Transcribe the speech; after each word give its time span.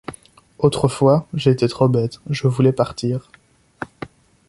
Autrefois, 0.57 1.27
j’étais 1.35 1.67
trop 1.67 1.87
bête, 1.87 2.21
je 2.27 2.47
voulais 2.47 2.71
partir... 2.71 3.29